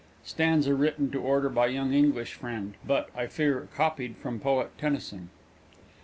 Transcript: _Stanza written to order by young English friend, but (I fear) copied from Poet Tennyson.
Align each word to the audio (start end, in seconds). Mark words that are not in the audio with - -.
_Stanza 0.25 0.73
written 0.75 1.11
to 1.11 1.21
order 1.21 1.47
by 1.47 1.67
young 1.67 1.93
English 1.93 2.33
friend, 2.33 2.73
but 2.83 3.09
(I 3.15 3.27
fear) 3.27 3.67
copied 3.75 4.17
from 4.17 4.39
Poet 4.39 4.75
Tennyson. 4.75 5.29